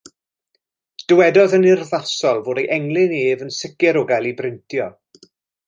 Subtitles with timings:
[1.11, 4.93] Dywedodd yn urddasol fod ei englyn ef yn sicr o gael ei brintio.